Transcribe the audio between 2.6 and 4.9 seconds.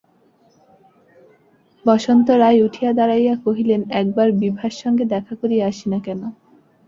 উঠিয়া দাঁড়াইয়া কহিলেন, একবার বিভার